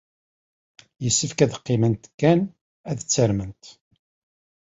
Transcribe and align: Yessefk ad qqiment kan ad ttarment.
Yessefk 1.03 1.39
ad 1.43 1.53
qqiment 1.59 2.03
kan 2.19 2.39
ad 2.91 2.97
ttarment. 2.99 3.63